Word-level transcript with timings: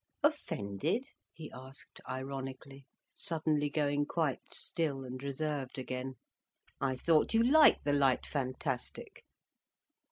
"Offended—?" 0.23 1.09
he 1.31 1.51
asked 1.53 2.01
ironically, 2.09 2.87
suddenly 3.13 3.69
going 3.69 4.03
quite 4.07 4.39
still 4.51 5.03
and 5.03 5.21
reserved 5.21 5.77
again. 5.77 6.15
"I 6.79 6.95
thought 6.95 7.35
you 7.35 7.43
liked 7.43 7.83
the 7.85 7.93
light 7.93 8.25
fantastic." 8.25 9.23